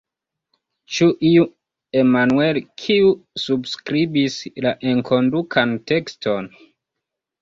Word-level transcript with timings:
Ĉu 0.95 1.09
iu 1.31 1.43
Emmanuel, 2.03 2.59
kiu 2.83 3.11
subskribis 3.43 4.39
la 4.67 4.73
enkondukan 4.93 5.77
tekston? 5.93 6.51